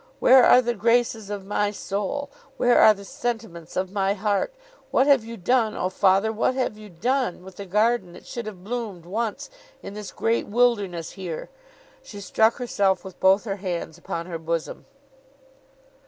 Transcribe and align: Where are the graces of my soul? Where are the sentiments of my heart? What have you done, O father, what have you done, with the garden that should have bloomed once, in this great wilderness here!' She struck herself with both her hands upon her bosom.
Where 0.19 0.43
are 0.45 0.63
the 0.63 0.73
graces 0.73 1.29
of 1.29 1.45
my 1.45 1.69
soul? 1.69 2.31
Where 2.57 2.79
are 2.79 2.91
the 2.95 3.05
sentiments 3.05 3.75
of 3.77 3.91
my 3.91 4.15
heart? 4.15 4.51
What 4.89 5.05
have 5.05 5.23
you 5.23 5.37
done, 5.37 5.77
O 5.77 5.89
father, 5.89 6.31
what 6.31 6.55
have 6.55 6.75
you 6.75 6.89
done, 6.89 7.43
with 7.43 7.57
the 7.57 7.67
garden 7.67 8.13
that 8.13 8.25
should 8.25 8.47
have 8.47 8.63
bloomed 8.63 9.05
once, 9.05 9.51
in 9.83 9.93
this 9.93 10.11
great 10.11 10.47
wilderness 10.47 11.11
here!' 11.11 11.51
She 12.01 12.19
struck 12.19 12.55
herself 12.55 13.05
with 13.05 13.19
both 13.19 13.43
her 13.43 13.57
hands 13.57 13.95
upon 13.99 14.25
her 14.25 14.39
bosom. 14.39 14.87